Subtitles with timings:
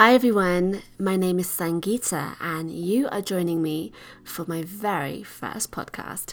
[0.00, 3.92] Hi everyone, my name is Sangeeta, and you are joining me
[4.24, 6.32] for my very first podcast.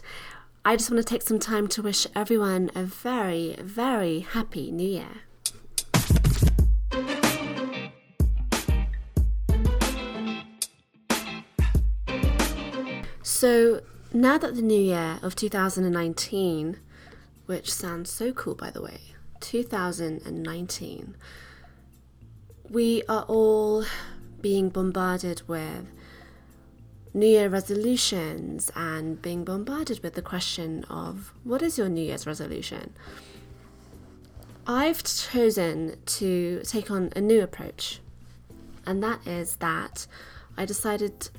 [0.64, 4.88] I just want to take some time to wish everyone a very, very happy new
[4.88, 5.10] year.
[13.22, 13.82] So,
[14.14, 16.80] now that the new year of 2019,
[17.48, 19.02] which sounds so cool by the way,
[19.42, 21.18] 2019,
[22.70, 23.86] we are all
[24.42, 25.86] being bombarded with
[27.14, 32.28] New Year resolutions and being bombarded with the question of what is your New Year's
[32.28, 32.94] resolution?
[34.68, 38.02] I've chosen to take on a new approach,
[38.86, 40.06] and that is that
[40.58, 41.30] I decided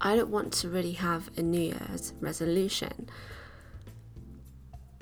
[0.00, 3.08] I don't want to really have a New Year's resolution,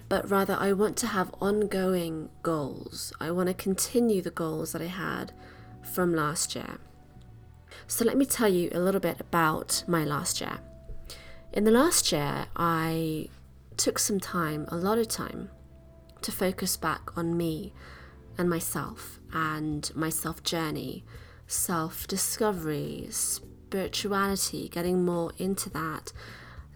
[0.08, 3.12] but rather I want to have ongoing goals.
[3.20, 5.32] I want to continue the goals that I had
[5.82, 6.78] from last year.
[7.86, 10.60] So, let me tell you a little bit about my last year.
[11.52, 13.28] In the last year, I
[13.76, 15.50] took some time, a lot of time,
[16.22, 17.72] to focus back on me
[18.38, 21.04] and myself and my self journey,
[21.46, 26.12] self discovery, spirituality, getting more into that,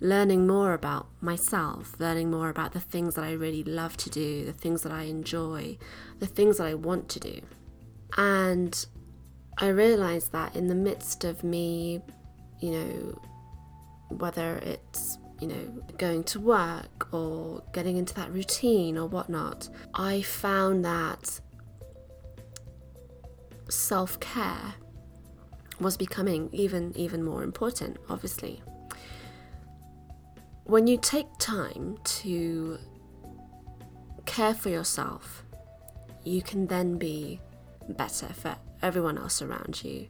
[0.00, 4.44] learning more about myself, learning more about the things that I really love to do,
[4.44, 5.78] the things that I enjoy,
[6.18, 7.40] the things that I want to do.
[8.16, 8.86] And
[9.58, 12.02] I realized that in the midst of me,
[12.60, 13.22] you know,
[14.08, 20.22] whether it's you know, going to work or getting into that routine or whatnot, I
[20.22, 21.40] found that
[23.68, 24.74] self care
[25.80, 28.62] was becoming even even more important obviously.
[30.64, 32.78] When you take time to
[34.24, 35.44] care for yourself
[36.24, 37.40] you can then be
[37.88, 40.06] better for everyone else around you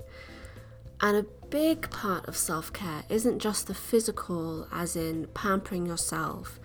[1.00, 6.60] and a big part of self-care isn't just the physical as in pampering yourself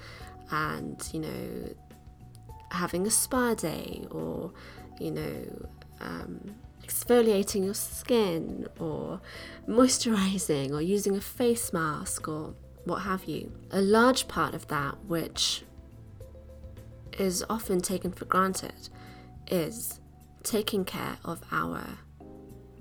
[0.51, 1.75] and you know
[2.71, 4.51] having a spa day or
[4.99, 5.69] you know
[6.01, 6.55] um,
[6.89, 9.21] exfoliating your skin or
[9.67, 12.53] moisturizing or using a face mask or
[12.85, 13.51] what have you.
[13.71, 15.63] A large part of that, which
[17.17, 18.89] is often taken for granted,
[19.51, 19.99] is
[20.43, 21.99] taking care of our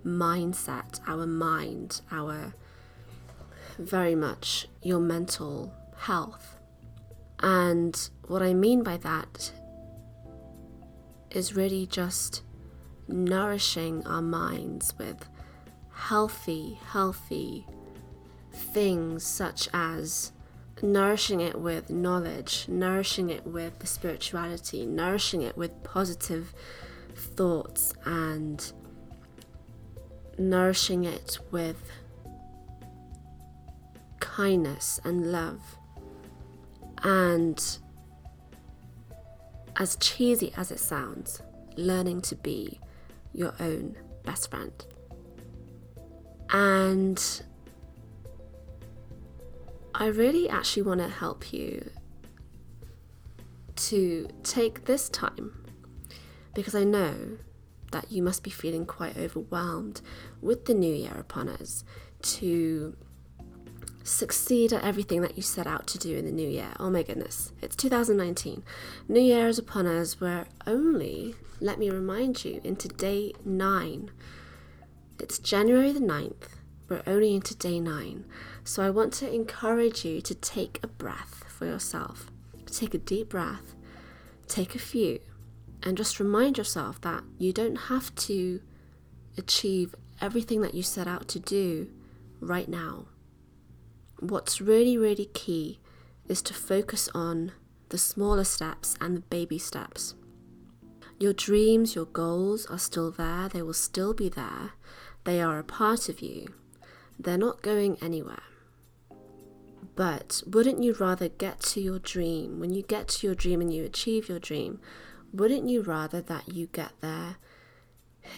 [0.04, 2.54] mindset, our mind, our
[3.78, 6.56] very much your mental health.
[7.41, 9.52] And what I mean by that
[11.30, 12.42] is really just
[13.06, 15.28] nourishing our minds with
[15.92, 17.66] healthy, healthy
[18.52, 20.32] things such as
[20.82, 26.52] nourishing it with knowledge, nourishing it with spirituality, nourishing it with positive
[27.21, 28.73] thoughts, and
[30.39, 31.91] nourishing it with
[34.21, 35.61] kindness and love.
[37.03, 37.62] And
[39.77, 41.43] as cheesy as it sounds,
[41.77, 42.81] learning to be
[43.33, 44.73] your own best friend.
[46.50, 47.23] And
[49.95, 51.91] I really actually want to help you
[53.77, 55.53] to take this time
[56.58, 57.38] because I know
[57.92, 60.00] that you must be feeling quite overwhelmed
[60.42, 61.84] with the new year upon us
[62.20, 62.96] to
[64.02, 66.70] succeed at everything that you set out to do in the new year.
[66.80, 68.64] Oh my goodness, it's 2019.
[69.06, 70.20] New Year is upon us.
[70.20, 74.10] We're only, let me remind you, into day nine.
[75.20, 76.56] It's January the 9th.
[76.88, 78.25] We're only into day nine.
[78.64, 82.32] So I want to encourage you to take a breath for yourself.
[82.66, 83.76] Take a deep breath,
[84.49, 85.20] take a few,
[85.82, 88.60] and just remind yourself that you don't have to
[89.36, 91.88] achieve everything that you set out to do
[92.40, 93.06] right now
[94.20, 95.78] what's really, really key
[96.28, 97.52] is to focus on
[97.88, 100.14] the smaller steps and the baby steps.
[101.19, 104.72] Your dreams, your goals are still there, they will still be there,
[105.25, 106.54] they are a part of you,
[107.19, 108.42] they're not going anywhere.
[109.96, 112.60] But wouldn't you rather get to your dream?
[112.60, 114.80] When you get to your dream and you achieve your dream,
[115.32, 117.36] wouldn't you rather that you get there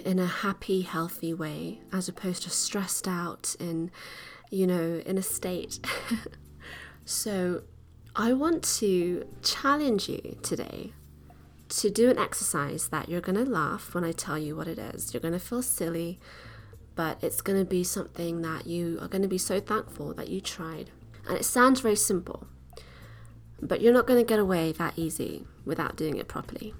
[0.04, 3.90] in a happy, healthy way as opposed to stressed out in
[4.50, 5.78] you know, in a state.
[7.04, 7.62] so
[8.14, 10.92] I want to challenge you today
[11.68, 14.78] to do an exercise that you're going to laugh when I tell you what it
[14.78, 15.14] is.
[15.14, 16.18] You're going to feel silly,
[16.96, 20.28] but it's going to be something that you are going to be so thankful that
[20.28, 20.90] you tried.
[21.28, 22.48] And it sounds very simple,
[23.62, 26.74] but you're not going to get away that easy without doing it properly.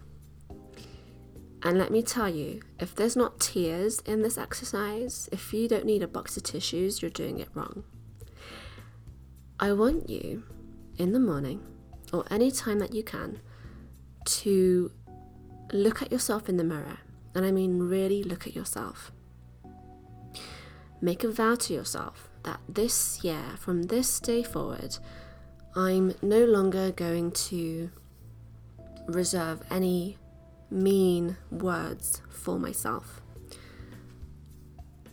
[1.63, 5.85] And let me tell you, if there's not tears in this exercise, if you don't
[5.85, 7.85] need a box of tissues, you're doing it wrong.
[9.59, 10.45] I want you
[10.97, 11.61] in the morning
[12.15, 13.41] or any time that you can
[14.25, 14.91] to
[15.73, 16.99] look at yourself in the mirror.
[17.35, 19.13] And I mean, really look at yourself.
[21.03, 24.97] Make a vow to yourself that this year, from this day forward,
[25.77, 27.91] I'm no longer going to
[29.13, 30.19] reserve any
[30.71, 33.21] mean words for myself.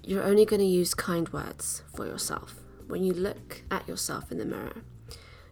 [0.03, 2.55] You're only going to use kind words for yourself.
[2.87, 4.83] When you look at yourself in the mirror,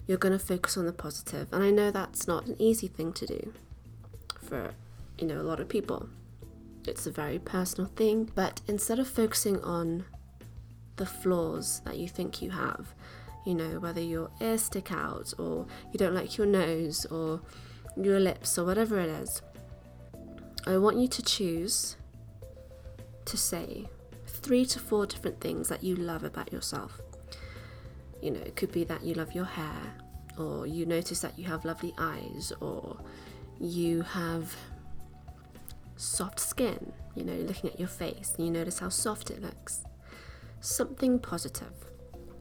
[0.07, 1.51] you're going to focus on the positive.
[1.51, 3.53] And I know that's not an easy thing to do
[4.41, 4.73] for,
[5.17, 6.09] you know, a lot of people.
[6.87, 10.05] It's a very personal thing, but instead of focusing on
[10.97, 12.93] the flaws that you think you have,
[13.45, 17.41] you know, whether your ears stick out or you don't like your nose or
[17.95, 19.41] your lips or whatever it is,
[20.67, 21.97] I want you to choose
[23.25, 23.87] to say
[24.25, 27.01] three to four different things that you love about yourself.
[28.21, 29.95] You know, it could be that you love your hair,
[30.37, 32.97] or you notice that you have lovely eyes, or
[33.59, 34.55] you have
[35.97, 39.83] soft skin, you know, looking at your face and you notice how soft it looks.
[40.59, 41.73] Something positive.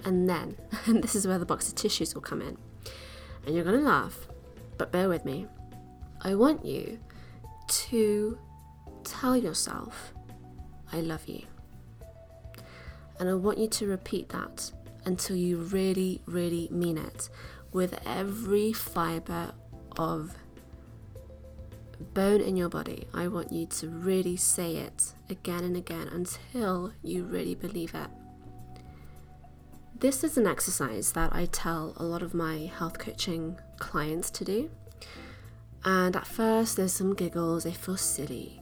[0.05, 0.57] And then,
[0.87, 2.59] and this is where the box of tissues will come in,
[3.47, 4.27] and you're going to laugh,
[4.79, 5.47] but bear with me.
[6.23, 6.99] I want you
[7.67, 8.39] to
[9.05, 10.13] tell yourself,
[10.93, 11.43] I love you.
[13.19, 14.73] And I want you to repeat that
[15.05, 17.29] until you really, really mean it
[17.73, 19.53] with every fiber
[19.99, 20.35] of
[22.13, 23.07] bone in your body.
[23.13, 28.09] I want you to really say it again and again until you really believe it.
[30.05, 34.45] This is an exercise that I tell a lot of my health coaching clients to
[34.45, 34.71] do.
[35.83, 38.61] And at first, there's some giggles, they feel silly.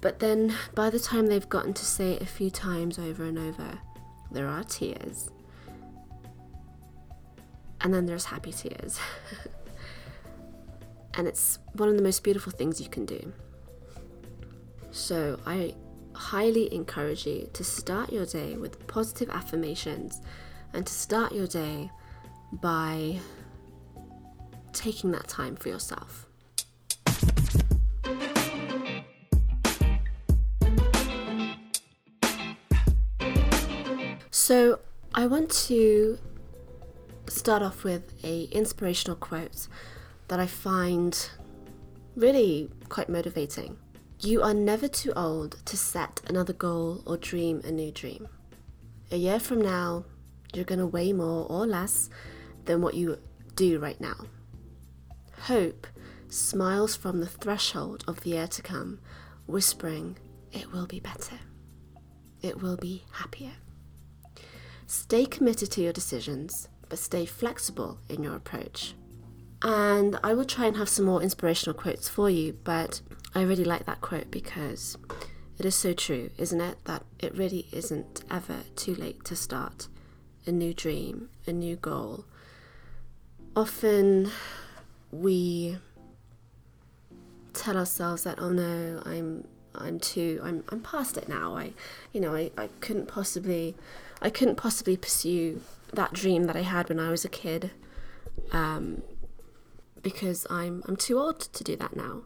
[0.00, 3.36] But then, by the time they've gotten to say it a few times over and
[3.36, 3.80] over,
[4.30, 5.28] there are tears.
[7.80, 9.00] And then there's happy tears.
[11.14, 13.32] and it's one of the most beautiful things you can do.
[14.92, 15.74] So, I
[16.14, 20.20] highly encourage you to start your day with positive affirmations
[20.72, 21.90] and to start your day
[22.52, 23.18] by
[24.72, 26.26] taking that time for yourself.
[34.30, 34.80] So,
[35.14, 36.18] I want to
[37.28, 39.68] start off with a inspirational quote
[40.28, 41.30] that I find
[42.16, 43.76] really quite motivating.
[44.24, 48.28] You are never too old to set another goal or dream a new dream.
[49.10, 50.04] A year from now,
[50.54, 52.08] you're going to weigh more or less
[52.66, 53.18] than what you
[53.56, 54.14] do right now.
[55.46, 55.88] Hope
[56.28, 59.00] smiles from the threshold of the year to come,
[59.46, 60.16] whispering,
[60.52, 61.40] It will be better.
[62.42, 63.54] It will be happier.
[64.86, 68.94] Stay committed to your decisions, but stay flexible in your approach.
[69.62, 73.00] And I will try and have some more inspirational quotes for you, but
[73.34, 74.98] I really like that quote because
[75.58, 76.84] it is so true, isn't it?
[76.84, 79.88] That it really isn't ever too late to start
[80.46, 82.24] a new dream, a new goal.
[83.54, 84.30] Often
[85.12, 85.78] we
[87.52, 91.72] tell ourselves that oh no i'm i'm too i'm i'm past it now i
[92.12, 93.76] you know i, I couldn't possibly
[94.22, 95.60] i couldn't possibly pursue
[95.92, 97.70] that dream that i had when i was a kid
[98.52, 99.02] um,
[100.02, 102.22] because i'm i'm too old to do that now.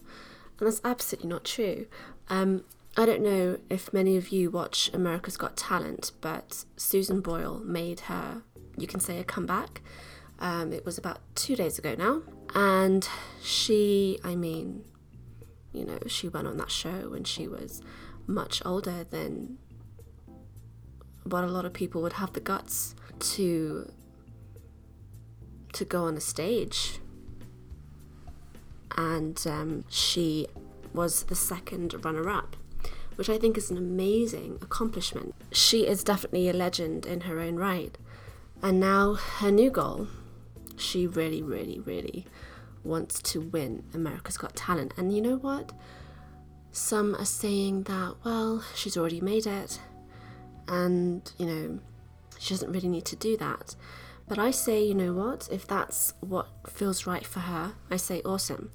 [0.58, 1.86] And that's absolutely not true.
[2.28, 2.64] Um,
[2.96, 8.00] i don't know if many of you watch america's got talent but susan boyle made
[8.00, 8.42] her
[8.76, 9.80] you can say a comeback.
[10.38, 12.22] Um, it was about two days ago now.
[12.54, 13.08] And
[13.42, 14.84] she, I mean,
[15.72, 17.82] you know, she went on that show when she was
[18.26, 19.58] much older than
[21.24, 23.90] what a lot of people would have the guts to
[25.72, 27.00] to go on a stage.
[28.96, 30.46] And um, she
[30.92, 32.56] was the second runner up,
[33.16, 35.34] which I think is an amazing accomplishment.
[35.52, 37.96] She is definitely a legend in her own right.
[38.62, 40.08] And now her new goal
[40.76, 42.26] she really, really, really
[42.84, 44.94] wants to win America's Got Talent.
[44.96, 45.72] And you know what?
[46.72, 49.80] Some are saying that, well, she's already made it,
[50.68, 51.78] and, you know,
[52.38, 53.74] she doesn't really need to do that.
[54.28, 55.48] But I say, you know what?
[55.52, 58.72] If that's what feels right for her, I say, awesome.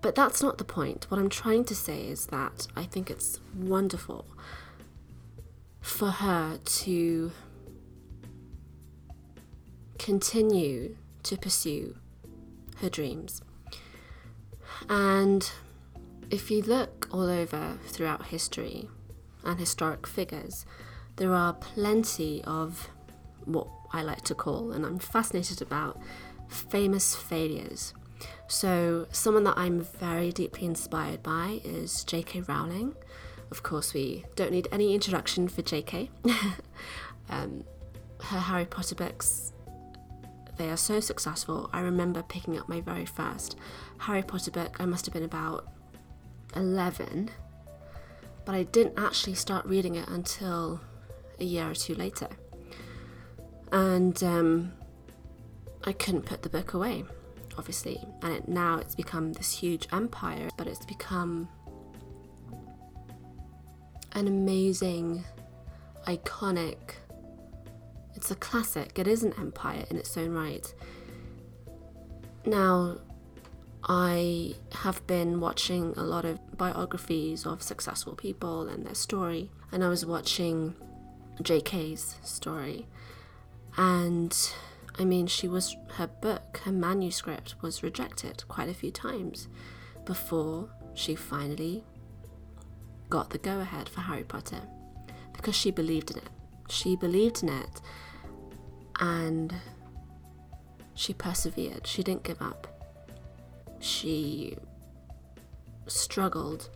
[0.00, 1.06] But that's not the point.
[1.08, 4.26] What I'm trying to say is that I think it's wonderful
[5.80, 7.32] for her to
[9.98, 11.96] continue to pursue
[12.78, 13.42] her dreams.
[14.88, 15.50] And
[16.30, 18.88] if you look all over throughout history
[19.44, 20.66] and historic figures,
[21.16, 22.90] there are plenty of
[23.44, 26.00] what I like to call, and I'm fascinated about,
[26.48, 27.94] famous failures.
[28.48, 32.40] So, someone that I'm very deeply inspired by is J.K.
[32.42, 32.94] Rowling.
[33.50, 36.10] Of course, we don't need any introduction for J.K.
[37.30, 37.64] um,
[38.20, 39.52] her Harry Potter books,
[40.56, 41.70] they are so successful.
[41.72, 43.56] I remember picking up my very first
[43.98, 45.68] Harry Potter book, I must have been about
[46.56, 47.30] 11,
[48.44, 50.80] but I didn't actually start reading it until
[51.38, 52.28] a year or two later.
[53.74, 54.72] And um,
[55.82, 57.02] I couldn't put the book away,
[57.58, 58.00] obviously.
[58.22, 61.48] And it, now it's become this huge empire, but it's become
[64.12, 65.24] an amazing,
[66.06, 66.76] iconic,
[68.14, 70.72] it's a classic, it is an empire in its own right.
[72.46, 72.98] Now,
[73.82, 79.82] I have been watching a lot of biographies of successful people and their story, and
[79.82, 80.76] I was watching
[81.42, 82.86] JK's story.
[83.76, 84.36] And
[84.98, 89.48] I mean, she was, her book, her manuscript was rejected quite a few times
[90.04, 91.84] before she finally
[93.10, 94.62] got the go ahead for Harry Potter
[95.32, 96.28] because she believed in it.
[96.68, 97.80] She believed in it
[99.00, 99.54] and
[100.94, 101.86] she persevered.
[101.86, 102.74] She didn't give up
[103.84, 104.56] she
[105.86, 106.70] struggled.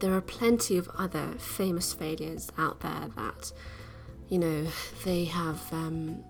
[0.00, 3.52] There are plenty of other famous failures out there that,
[4.28, 4.66] you know,
[5.04, 6.22] they have um,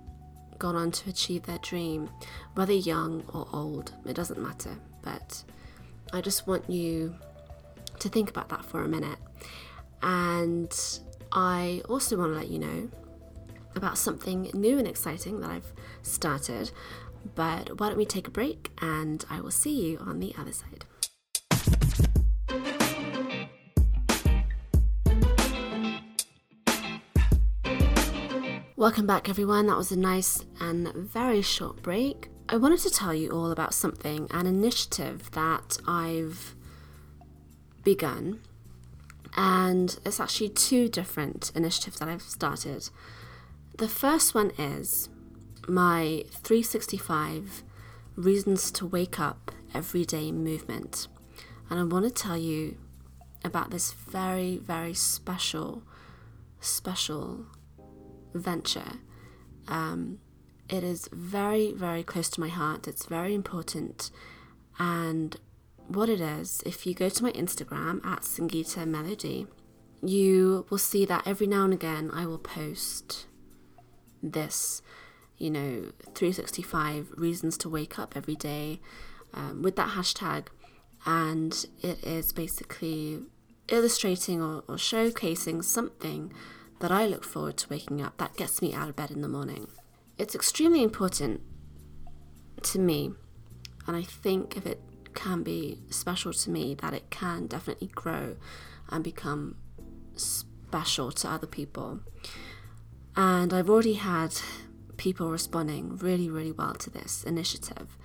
[0.59, 2.11] gone on to achieve their dream,
[2.55, 4.77] whether young or old, it doesn't matter.
[5.03, 5.43] But
[6.13, 7.15] I just want you
[7.99, 9.19] to think about that for a minute.
[10.03, 10.75] And
[11.33, 12.91] I also want to let you know
[13.75, 16.71] about something new and exciting that I've started.
[17.35, 20.53] But why don't we take a break and I will see you on the other
[20.53, 20.85] side.
[28.85, 29.69] Welcome back, everyone.
[29.69, 32.29] That was a nice and very short break.
[32.50, 36.55] I wanted to tell you all about something, an initiative that I've
[37.83, 38.41] begun.
[39.38, 42.91] And it's actually two different initiatives that I've started.
[43.79, 45.09] The first one is
[45.67, 47.62] my 365
[48.17, 51.09] reasons to wake up everyday movement.
[51.71, 52.76] And I want to tell you
[53.43, 55.85] about this very, very special,
[56.61, 57.47] special
[58.35, 58.99] venture.
[59.69, 60.19] Um,
[60.69, 62.88] it is very, very close to my heart.
[62.88, 64.11] It's very important.
[64.79, 65.37] And
[65.88, 69.47] what it is, if you go to my Instagram at Sangeeta Melody,
[70.03, 73.26] you will see that every now and again I will post
[74.23, 74.83] this
[75.38, 78.81] you know, 365 reasons to wake up every day
[79.33, 80.47] um, with that hashtag.
[81.07, 83.21] And it is basically
[83.69, 86.33] illustrating or, or showcasing something
[86.85, 89.29] that I look forward to waking up that gets me out of bed in the
[89.29, 89.69] morning.
[90.19, 91.41] It's extremely important
[92.62, 93.12] to me,
[93.87, 94.83] and I think if it
[95.14, 98.37] can be special to me, that it can definitely grow
[98.91, 99.57] and become
[100.14, 102.00] special to other people.
[103.17, 104.35] And I've already had
[104.99, 107.97] people responding really, really well to this initiative.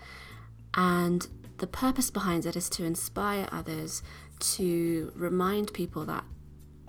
[0.74, 4.02] And the purpose behind it is to inspire others
[4.40, 6.24] to remind people that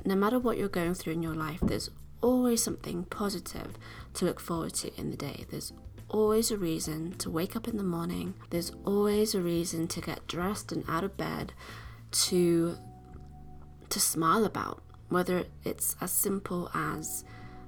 [0.05, 1.91] no matter what you're going through in your life, there's
[2.21, 3.79] always something positive
[4.15, 5.47] to look forward to in the day.
[5.51, 5.73] There's
[6.09, 8.35] always a reason to wake up in the morning.
[8.51, 11.53] There's always a reason to get dressed and out of bed
[12.13, 12.77] to
[13.89, 17.25] to smile about, whether it's as simple as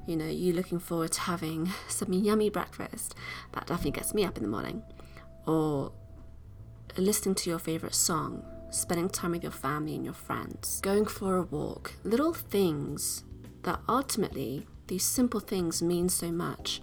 [0.06, 3.14] you know, you looking forward to having some yummy breakfast,
[3.52, 4.82] that definitely gets me up in the morning.
[5.46, 5.92] Or
[6.96, 11.36] listening to your favorite song, spending time with your family and your friends, going for
[11.36, 13.24] a walk, little things
[13.62, 16.80] that ultimately, these simple things mean so much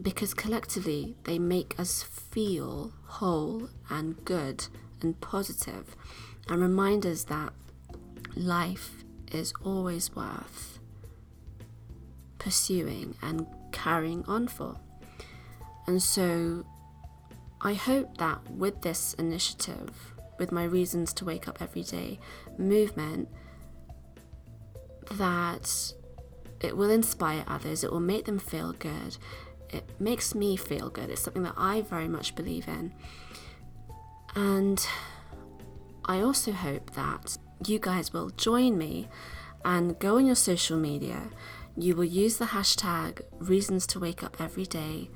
[0.00, 4.66] because collectively they make us feel whole and good
[5.00, 5.96] and positive
[6.48, 7.52] and remind us that
[8.36, 10.78] life is always worth
[12.38, 14.76] pursuing and carrying on for.
[15.86, 16.64] And so
[17.60, 22.18] I hope that with this initiative, with my reasons to wake up every day
[22.56, 23.28] movement,
[25.12, 25.92] that
[26.60, 29.16] it will inspire others, it will make them feel good.
[29.70, 31.10] It makes me feel good.
[31.10, 32.92] It's something that I very much believe in.
[34.34, 34.86] And
[36.04, 39.08] I also hope that you guys will join me
[39.64, 41.30] and go on your social media
[41.78, 45.08] you will use the hashtag reasons to wake up every day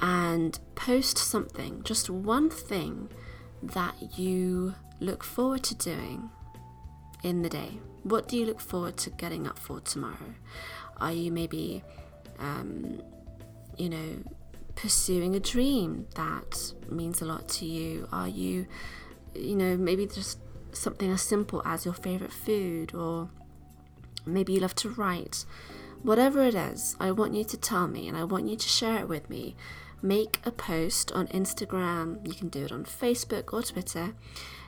[0.00, 3.10] and post something, just one thing
[3.62, 6.30] that you look forward to doing
[7.22, 7.78] in the day?
[8.02, 10.34] What do you look forward to getting up for tomorrow?
[11.00, 11.82] Are you maybe,
[12.38, 13.02] um,
[13.76, 14.22] you know,
[14.74, 18.08] pursuing a dream that means a lot to you?
[18.12, 18.66] Are you,
[19.34, 20.38] you know, maybe just
[20.72, 23.30] something as simple as your favorite food, or
[24.24, 25.44] maybe you love to write?
[26.02, 28.98] Whatever it is, I want you to tell me and I want you to share
[29.00, 29.56] it with me.
[30.00, 34.14] Make a post on Instagram, you can do it on Facebook or Twitter.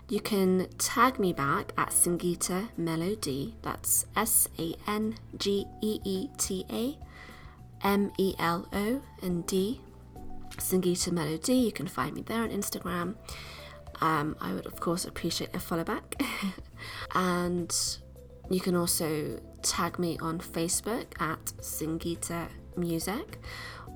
[0.08, 6.28] You can tag me back at Sangeeta Melody, that's S A N G E E
[6.36, 6.98] T A
[7.86, 9.80] M E L O and D,
[10.56, 11.54] Sangeeta Melody.
[11.54, 13.14] You can find me there on Instagram.
[14.00, 16.20] Um, I would, of course, appreciate a follow back.
[17.14, 17.72] and
[18.50, 23.38] you can also tag me on Facebook at Sangeeta Music,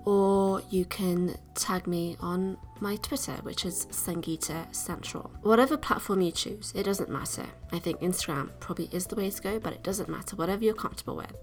[0.05, 5.31] or you can tag me on my Twitter, which is Sangeeta Central.
[5.43, 7.47] Whatever platform you choose, it doesn't matter.
[7.73, 10.75] I think Instagram probably is the way to go, but it doesn't matter, whatever you're
[10.75, 11.35] comfortable with.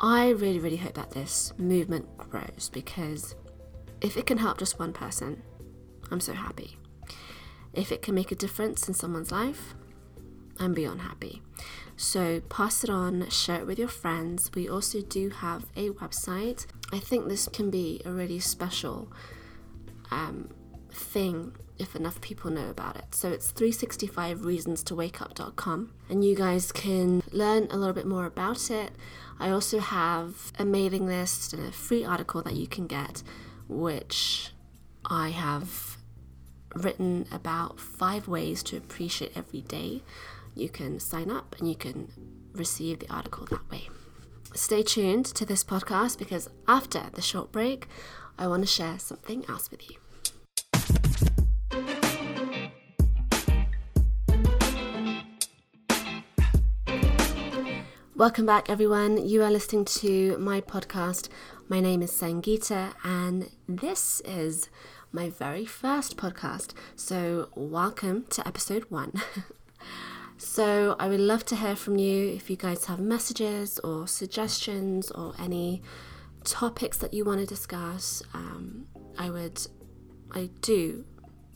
[0.00, 3.34] I really, really hope that this movement grows because
[4.00, 5.42] if it can help just one person,
[6.10, 6.78] I'm so happy.
[7.72, 9.74] If it can make a difference in someone's life,
[10.58, 11.42] I'm beyond happy.
[11.96, 14.50] So pass it on, share it with your friends.
[14.54, 16.66] We also do have a website.
[16.92, 19.10] I think this can be a really special
[20.10, 20.50] um,
[20.90, 23.14] thing if enough people know about it.
[23.14, 28.92] So it's 365reasonstowakeup.com and you guys can learn a little bit more about it.
[29.40, 33.24] I also have a mailing list and a free article that you can get,
[33.68, 34.52] which
[35.04, 35.98] I have
[36.74, 40.02] written about five ways to appreciate every day
[40.54, 42.08] you can sign up and you can
[42.52, 43.88] receive the article that way.
[44.54, 47.88] Stay tuned to this podcast because after the short break,
[48.38, 49.96] I want to share something else with you.
[58.16, 59.26] Welcome back, everyone.
[59.26, 61.28] You are listening to my podcast.
[61.68, 64.70] My name is Sangeeta, and this is
[65.10, 66.74] my very first podcast.
[66.94, 69.20] So, welcome to episode one.
[70.36, 75.10] So I would love to hear from you if you guys have messages or suggestions
[75.10, 75.82] or any
[76.44, 78.22] topics that you want to discuss.
[78.34, 78.86] Um,
[79.18, 79.66] I would,
[80.32, 81.04] I do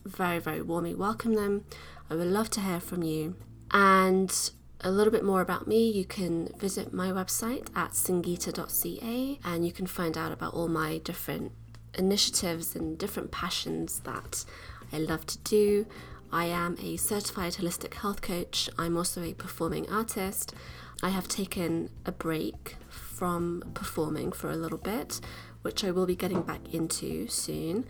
[0.05, 1.65] very, very warmly welcome them.
[2.09, 3.37] I would love to hear from you.
[3.71, 4.33] And
[4.81, 9.73] a little bit more about me, you can visit my website at sangeeta.ca and you
[9.73, 11.53] can find out about all my different
[11.95, 14.45] initiatives and different passions that
[14.93, 15.87] I love to do.
[16.33, 18.69] I am a certified holistic health coach.
[18.79, 20.55] I'm also a performing artist.
[21.03, 25.21] I have taken a break from performing for a little bit,
[25.63, 27.87] which I will be getting back into soon.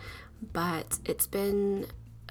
[0.53, 1.87] But it's been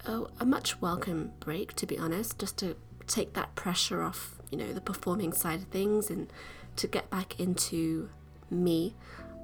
[0.05, 4.57] a, a much welcome break, to be honest, just to take that pressure off, you
[4.57, 6.31] know, the performing side of things and
[6.77, 8.09] to get back into
[8.49, 8.95] me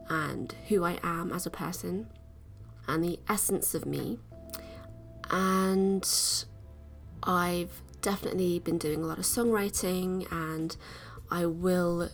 [0.10, 2.08] and who I am as a person
[2.88, 4.20] and the essence of me.
[5.30, 6.06] And
[7.24, 10.76] I've definitely been doing a lot of songwriting and
[11.32, 12.10] I will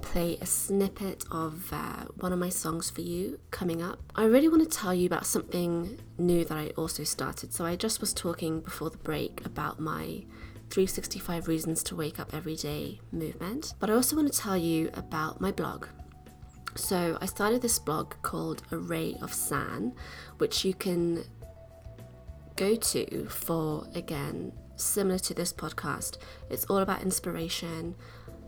[0.00, 4.00] play a snippet of uh, one of my songs for you coming up.
[4.14, 7.52] I really want to tell you about something new that I also started.
[7.54, 10.24] So, I just was talking before the break about my
[10.70, 14.90] 365 Reasons to Wake Up Every Day movement, but I also want to tell you
[14.94, 15.86] about my blog.
[16.74, 19.94] So, I started this blog called Array of San,
[20.38, 21.24] which you can
[22.62, 26.18] go to for, again, similar to this podcast.
[26.48, 27.96] It's all about inspiration,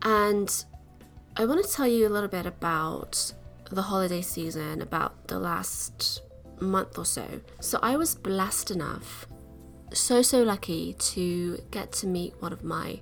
[0.02, 0.64] And
[1.36, 3.32] I want to tell you a little bit about
[3.68, 6.22] the holiday season, about the last
[6.60, 7.40] month or so.
[7.58, 9.26] So I was blessed enough,
[9.92, 13.00] so, so lucky to get to meet one of my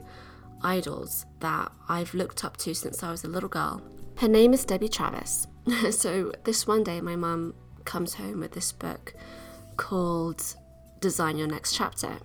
[0.63, 3.83] idols that I've looked up to since I was a little girl.
[4.17, 5.47] Her name is Debbie Travis.
[5.91, 7.53] so this one day, my mum
[7.85, 9.15] comes home with this book
[9.81, 10.57] called
[11.01, 12.19] Design Your Next Chapter.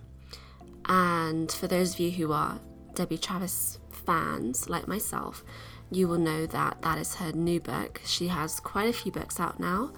[0.88, 2.60] And for those of you who are
[2.96, 5.42] Debbie Travis fans, like myself,
[5.90, 8.02] you will know that that is her new book.
[8.04, 9.94] She has quite a few books out now.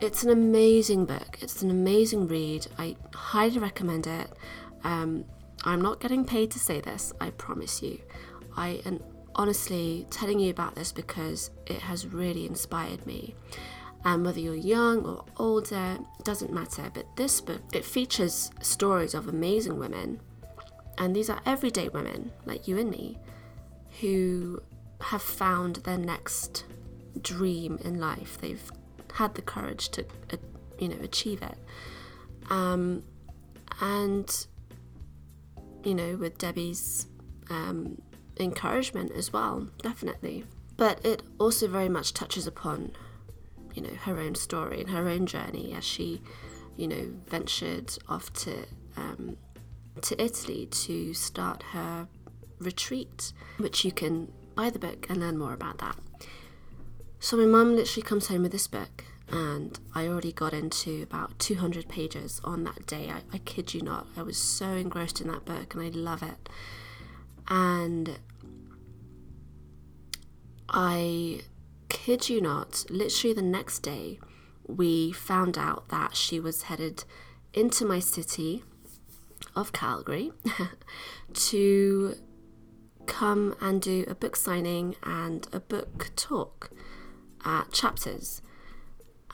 [0.00, 2.66] It's an amazing book, it's an amazing read.
[2.78, 4.32] I highly recommend it.
[4.82, 5.26] Um,
[5.64, 8.00] I'm not getting paid to say this, I promise you.
[8.56, 9.00] I am
[9.34, 13.34] honestly telling you about this because it has really inspired me.
[14.04, 16.90] And whether you're young or older, doesn't matter.
[16.92, 20.20] But this book, it features stories of amazing women.
[20.98, 23.18] And these are everyday women like you and me
[24.00, 24.62] who
[25.00, 26.64] have found their next
[27.20, 28.38] dream in life.
[28.40, 28.70] They've
[29.14, 30.36] had the courage to, uh,
[30.78, 31.58] you know, achieve it.
[32.50, 33.02] Um,
[33.80, 34.46] and,
[35.84, 37.06] you know, with Debbie's
[37.48, 38.00] um,
[38.38, 40.44] encouragement as well, definitely.
[40.76, 42.92] But it also very much touches upon,
[43.74, 46.22] you know, her own story and her own journey as she,
[46.76, 49.36] you know, ventured off to um,
[50.02, 52.08] to Italy to start her
[52.58, 55.96] retreat, which you can buy the book and learn more about that.
[57.18, 61.38] So my mum literally comes home with this book, and I already got into about
[61.38, 63.10] 200 pages on that day.
[63.10, 66.22] I, I kid you not, I was so engrossed in that book, and I love
[66.22, 66.48] it.
[67.48, 68.18] And
[70.68, 71.40] I
[71.90, 74.18] kid you not, literally the next day,
[74.66, 77.04] we found out that she was headed
[77.52, 78.62] into my city
[79.54, 80.32] of Calgary
[81.34, 82.14] to
[83.06, 86.70] come and do a book signing and a book talk
[87.44, 88.40] at Chapters.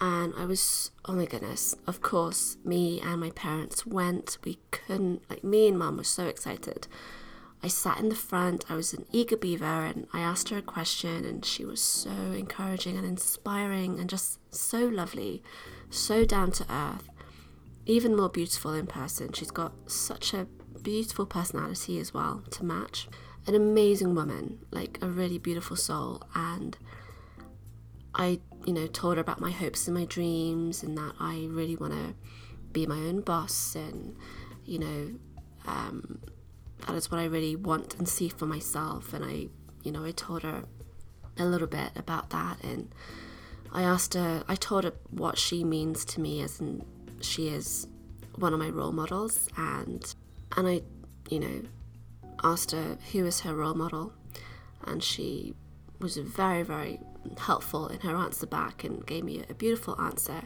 [0.01, 4.39] And I was, oh my goodness, of course, me and my parents went.
[4.45, 6.87] We couldn't, like, me and mum were so excited.
[7.63, 10.63] I sat in the front, I was an eager beaver, and I asked her a
[10.63, 15.43] question, and she was so encouraging and inspiring and just so lovely,
[15.91, 17.09] so down to earth,
[17.87, 19.33] even more beautiful in person.
[19.33, 20.47] She's got such a
[20.83, 23.09] beautiful personality as well to match.
[23.47, 26.77] An amazing woman, like a really beautiful soul, and
[28.15, 31.77] I, you know, told her about my hopes and my dreams and that I really
[31.77, 32.15] want to
[32.73, 34.17] be my own boss and,
[34.65, 35.11] you know,
[35.67, 36.21] um,
[36.81, 39.13] that is what I really want and see for myself.
[39.13, 39.49] And I,
[39.83, 40.65] you know, I told her
[41.39, 42.95] a little bit about that and
[43.73, 46.85] I asked her, I told her what she means to me as in
[47.21, 47.89] she is
[48.37, 50.15] one of my role models and
[50.57, 50.83] and I,
[51.29, 51.63] you know,
[52.43, 54.13] asked her who is her role model
[54.85, 55.55] and she
[55.99, 57.01] was very, very
[57.39, 60.43] helpful in her answer back and gave me a beautiful answer,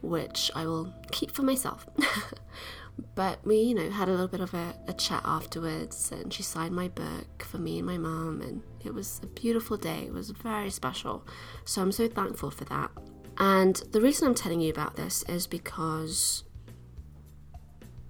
[0.00, 1.86] which I will keep for myself.
[3.14, 6.42] but we, you know, had a little bit of a, a, chat afterwards, and she
[6.42, 10.04] signed my book for me and my mum, and it was a beautiful day.
[10.06, 11.26] It was very special.
[11.64, 12.90] So I'm so thankful for that.
[13.38, 16.44] And the reason I'm telling you about this is because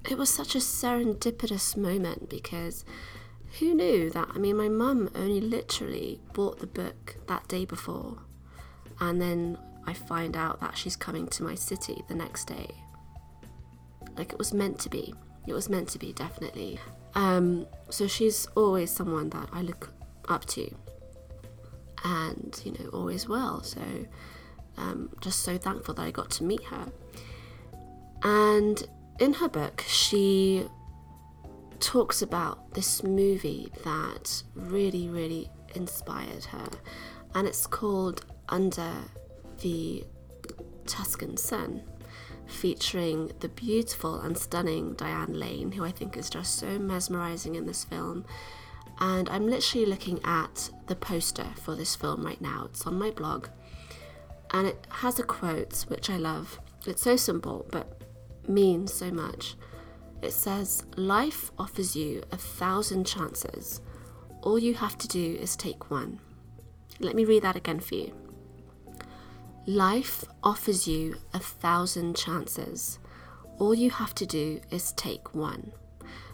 [0.09, 2.85] it was such a serendipitous moment because
[3.59, 4.29] who knew that?
[4.35, 8.19] I mean, my mum only literally bought the book that day before,
[9.01, 12.75] and then I find out that she's coming to my city the next day.
[14.21, 15.15] Like it was meant to be.
[15.47, 16.79] It was meant to be, definitely.
[17.15, 19.95] Um, so she's always someone that I look
[20.29, 20.71] up to,
[22.05, 23.63] and you know, always will.
[23.63, 23.81] So,
[24.77, 26.93] um, just so thankful that I got to meet her.
[28.23, 28.87] And
[29.21, 30.67] in her book, she
[31.79, 36.69] talks about this movie that really, really inspired her,
[37.35, 38.93] and it's called Under
[39.63, 40.05] the
[40.87, 41.85] Tuscan Sun,
[42.51, 47.67] featuring the beautiful and stunning Diane Lane, who I think is just so mesmerizing in
[47.67, 48.25] this film.
[48.99, 52.67] And I'm literally looking at the poster for this film right now.
[52.67, 53.49] It's on my blog,
[54.53, 56.61] and it has a quote which I love.
[56.87, 58.03] It's so simple, but
[58.47, 59.57] means so much.
[60.23, 63.81] It says, Life offers you a thousand chances.
[64.43, 66.21] All you have to do is take one.
[66.99, 68.13] Let me read that again for you.
[69.71, 72.99] Life offers you a thousand chances.
[73.61, 75.71] All you have to do is take one.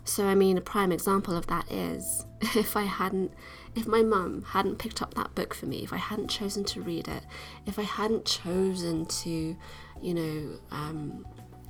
[0.04, 3.34] So, I mean, a prime example of that is if I hadn't,
[3.74, 6.80] if my mum hadn't picked up that book for me, if I hadn't chosen to
[6.80, 7.24] read it,
[7.66, 9.54] if I hadn't chosen to,
[10.00, 11.26] you know, um,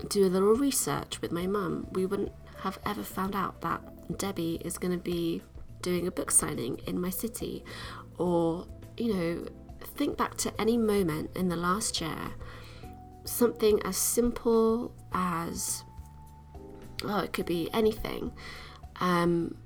[0.09, 3.83] do a little research with my mum, we wouldn't have ever found out that
[4.18, 5.42] Debbie is going to be
[5.83, 7.64] doing a book signing in my city.
[8.18, 9.48] Or, you know,
[9.84, 12.34] think back to any moment in the last year,
[13.24, 15.84] something as simple as,
[17.04, 18.32] oh, it could be anything.
[19.00, 19.56] Um,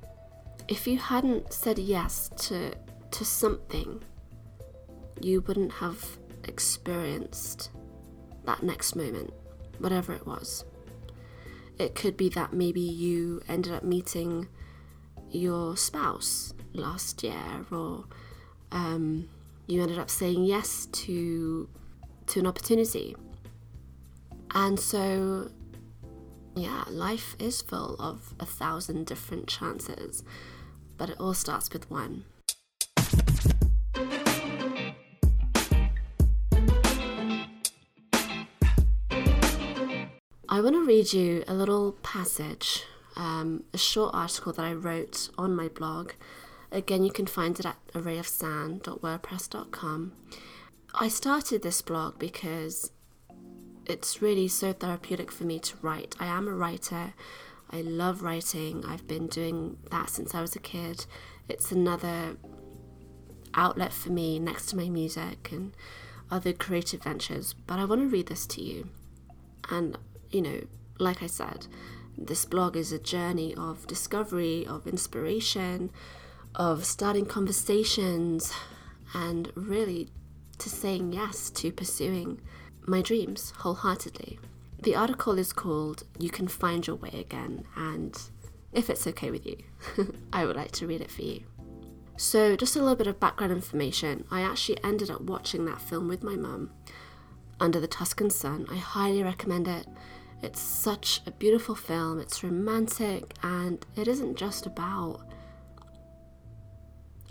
[0.68, 2.74] if you hadn't said yes to,
[3.10, 4.02] to something,
[5.20, 7.70] you wouldn't have experienced
[8.44, 9.32] that next moment
[9.78, 10.64] whatever it was.
[11.78, 14.48] It could be that maybe you ended up meeting
[15.30, 18.04] your spouse last year, or
[18.70, 19.28] um,
[19.70, 21.68] you ended up saying yes to
[22.26, 23.14] to an opportunity.
[24.52, 25.50] And so,
[26.56, 30.24] yeah, life is full of a thousand different chances,
[30.96, 32.24] but it all starts with one.
[40.48, 42.82] I want to read you a little passage,
[43.14, 46.10] um, a short article that I wrote on my blog.
[46.72, 50.12] Again, you can find it at arrayofsan.wordpress.com.
[50.94, 52.92] I started this blog because
[53.86, 56.14] it's really so therapeutic for me to write.
[56.20, 57.14] I am a writer.
[57.70, 58.84] I love writing.
[58.86, 61.06] I've been doing that since I was a kid.
[61.48, 62.36] It's another
[63.54, 65.74] outlet for me next to my music and
[66.30, 67.52] other creative ventures.
[67.52, 68.90] But I want to read this to you.
[69.70, 69.98] And,
[70.30, 70.60] you know,
[70.98, 71.66] like I said,
[72.16, 75.90] this blog is a journey of discovery, of inspiration,
[76.54, 78.52] of starting conversations,
[79.14, 80.10] and really
[80.58, 82.40] to saying yes to pursuing
[82.86, 84.38] my dreams wholeheartedly.
[84.82, 88.18] The article is called You Can Find Your Way Again, and
[88.72, 89.58] if it's okay with you,
[90.32, 91.42] I would like to read it for you.
[92.16, 94.26] So, just a little bit of background information.
[94.30, 96.70] I actually ended up watching that film with my mum,
[97.58, 98.66] Under the Tuscan Sun.
[98.70, 99.86] I highly recommend it.
[100.42, 105.29] It's such a beautiful film, it's romantic, and it isn't just about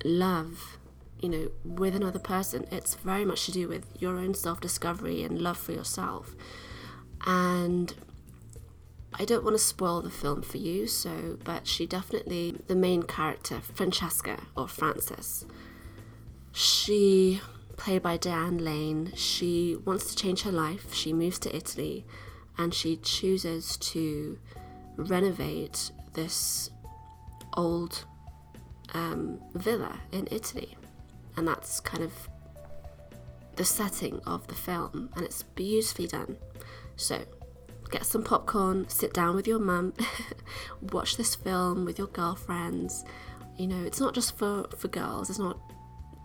[0.03, 0.79] love
[1.19, 2.65] you know, with another person.
[2.71, 6.35] It's very much to do with your own self discovery and love for yourself.
[7.25, 7.93] And
[9.13, 13.03] I don't want to spoil the film for you, so, but she definitely, the main
[13.03, 15.45] character, Francesca or Frances,
[16.53, 17.41] she,
[17.75, 20.93] played by Diane Lane, she wants to change her life.
[20.93, 22.05] She moves to Italy
[22.57, 24.37] and she chooses to
[24.95, 26.69] renovate this
[27.55, 28.05] old
[28.93, 30.75] um, villa in Italy
[31.39, 32.11] and that's kind of
[33.55, 36.37] the setting of the film, and it's beautifully done.
[36.97, 37.21] So,
[37.89, 39.93] get some popcorn, sit down with your mum,
[40.81, 43.05] watch this film with your girlfriends.
[43.57, 45.59] You know, it's not just for, for girls, it's not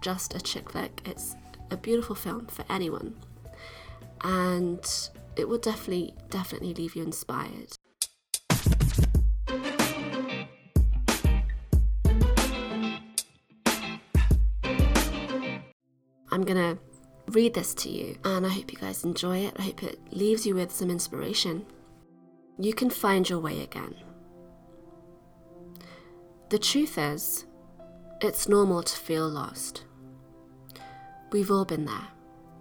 [0.01, 1.37] just a chick flick, it's
[1.71, 3.15] a beautiful film for anyone.
[4.23, 4.85] And
[5.37, 7.77] it will definitely, definitely leave you inspired.
[16.45, 16.79] I'm gonna
[17.31, 19.55] read this to you, and I hope you guys enjoy it.
[19.59, 21.65] I hope it leaves you with some inspiration.
[22.59, 23.95] You can find your way again.
[26.51, 27.47] The truth is,
[28.21, 29.85] it's normal to feel lost.
[31.33, 32.09] We've all been there,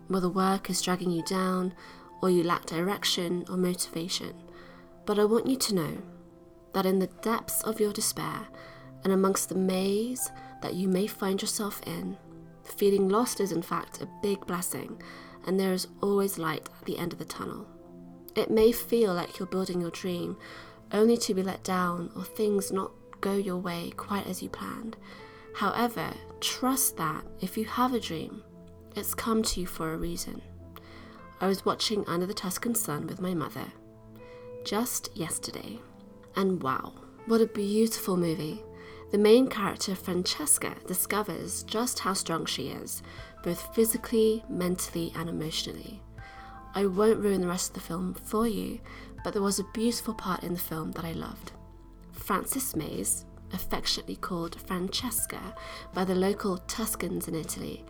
[0.08, 1.74] whether work is dragging you down,
[2.22, 4.34] or you lack direction or motivation.
[5.06, 5.98] But I want you to know
[6.72, 8.48] that in the depths of your despair
[9.04, 12.16] and amongst the maze that you may find yourself in,
[12.64, 15.02] Feeling lost is, in fact, a big blessing,
[15.46, 17.68] and there is always light at the end of the tunnel.
[18.36, 20.38] It may feel like you're building your dream,
[20.92, 24.96] only to be let down or things not go your way quite as you planned.
[25.56, 28.44] However, trust that if you have a dream,
[28.96, 30.42] it's come to you for a reason.
[31.42, 33.66] I was watching Under the Tuscan Sun with my mother
[34.64, 35.80] just yesterday,
[36.36, 36.94] and wow,
[37.26, 38.64] what a beautiful movie!
[39.14, 43.04] The main character, Francesca, discovers just how strong she is,
[43.44, 46.02] both physically, mentally, and emotionally.
[46.74, 48.80] I won't ruin the rest of the film for you,
[49.24, 51.52] but there was a beautiful part in the film that I loved.
[52.12, 55.54] Frances Mayes, affectionately called Francesca
[55.94, 57.86] by the local Tuscans in Italy,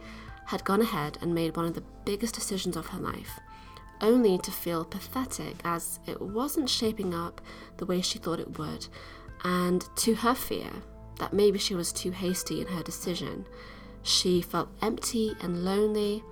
[0.48, 3.40] had gone ahead and made one of the biggest decisions of her life,
[4.02, 7.40] only to feel pathetic as it wasn't shaping up
[7.78, 8.88] the way she thought it would,
[9.46, 10.70] and to her fear,
[11.20, 13.46] that maybe she was too hasty in her decision.
[14.02, 16.24] She felt empty and lonely,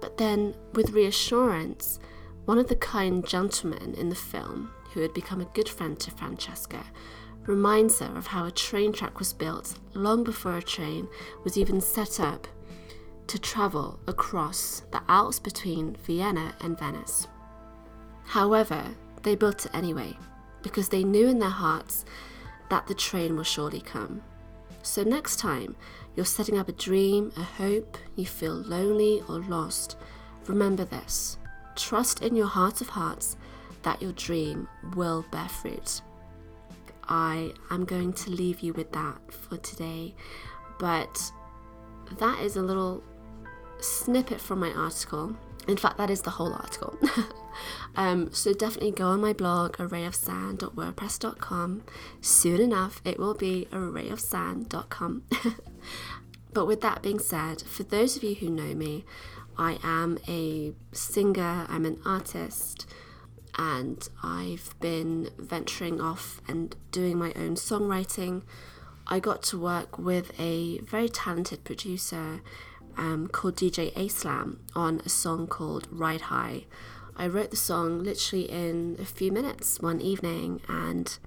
[0.00, 1.98] but then, with reassurance,
[2.44, 6.10] one of the kind gentlemen in the film, who had become a good friend to
[6.10, 6.84] Francesca,
[7.46, 11.08] reminds her of how a train track was built long before a train
[11.44, 12.46] was even set up
[13.26, 17.28] to travel across the Alps between Vienna and Venice.
[18.24, 18.82] However,
[19.22, 20.16] they built it anyway,
[20.62, 22.04] because they knew in their hearts
[22.70, 24.22] that the train will surely come.
[24.82, 25.76] So, next time
[26.16, 29.96] you're setting up a dream, a hope, you feel lonely or lost,
[30.46, 31.36] remember this
[31.76, 33.36] trust in your heart of hearts
[33.82, 36.02] that your dream will bear fruit.
[37.08, 40.14] I am going to leave you with that for today,
[40.78, 41.32] but
[42.18, 43.02] that is a little
[43.80, 45.34] snippet from my article.
[45.70, 46.98] In fact, that is the whole article.
[47.96, 51.82] um, so definitely go on my blog, arrayofsan.wordpress.com.
[52.20, 55.22] Soon enough, it will be arrayofsan.com.
[56.52, 59.04] but with that being said, for those of you who know me,
[59.56, 62.86] I am a singer, I'm an artist.
[63.58, 68.42] and I've been venturing off and doing my own songwriting.
[69.06, 72.40] I got to work with a very talented producer
[73.00, 76.66] um, called DJ Aslam on a song called Ride High.
[77.16, 81.18] I wrote the song literally in a few minutes one evening, and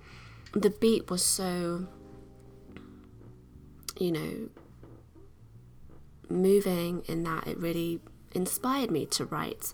[0.53, 1.87] the beat was so,
[3.99, 4.49] you know,
[6.29, 7.99] moving in that it really
[8.33, 9.73] inspired me to write.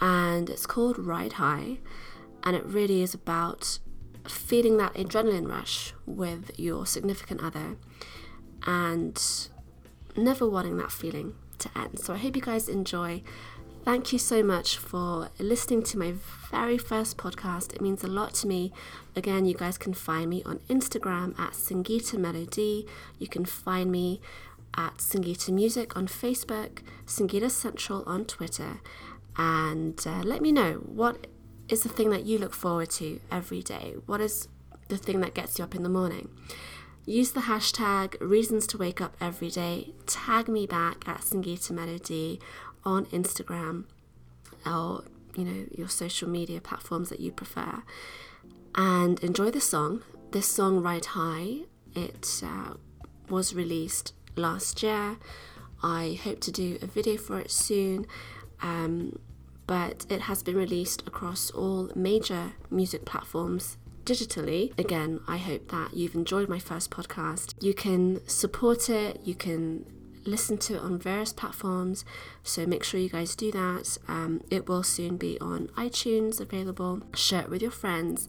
[0.00, 1.78] And it's called Ride High,
[2.42, 3.78] and it really is about
[4.26, 7.76] feeling that adrenaline rush with your significant other
[8.66, 9.48] and
[10.16, 11.98] never wanting that feeling to end.
[11.98, 13.22] So I hope you guys enjoy.
[13.82, 16.14] Thank you so much for listening to my
[16.50, 17.72] very first podcast.
[17.72, 18.72] It means a lot to me.
[19.16, 22.86] Again, you guys can find me on Instagram at Sangeeta Melody.
[23.18, 24.20] You can find me
[24.76, 28.80] at Sangeeta Music on Facebook, Sangeeta Central on Twitter,
[29.36, 31.26] and uh, let me know what
[31.68, 33.94] is the thing that you look forward to every day.
[34.06, 34.48] What is
[34.88, 36.28] the thing that gets you up in the morning?
[37.10, 39.94] Use the hashtag reasons to wake up every day.
[40.06, 42.38] Tag me back at Sangeeta Melody
[42.84, 43.86] on Instagram
[44.64, 45.02] or
[45.34, 47.82] you know your social media platforms that you prefer.
[48.76, 50.04] And enjoy the song.
[50.30, 51.62] This song ride high
[51.96, 52.74] it uh,
[53.28, 55.16] was released last year.
[55.82, 58.06] I hope to do a video for it soon.
[58.62, 59.18] Um,
[59.66, 64.76] but it has been released across all major music platforms digitally.
[64.78, 67.54] Again, I hope that you've enjoyed my first podcast.
[67.60, 69.86] You can support it, you can
[70.24, 72.04] listen to it on various platforms,
[72.42, 73.98] so make sure you guys do that.
[74.08, 77.02] Um, it will soon be on iTunes available.
[77.14, 78.28] Share it with your friends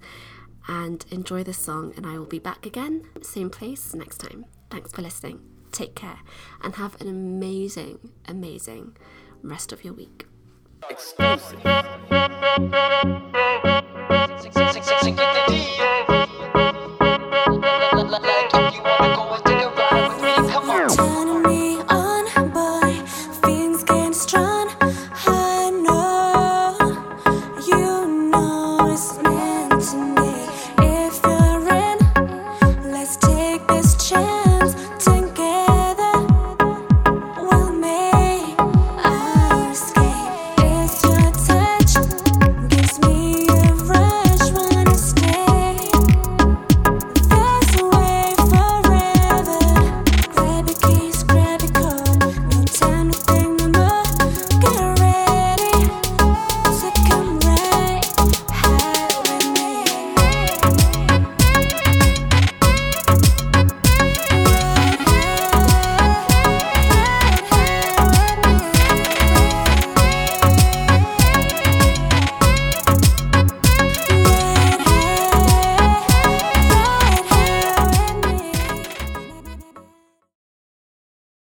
[0.67, 4.45] and enjoy the song, and I will be back again, same place next time.
[4.69, 5.41] Thanks for listening.
[5.71, 6.19] Take care
[6.61, 8.95] and have an amazing, amazing
[9.41, 10.30] rest of your week.
[10.89, 11.61] Exclusive.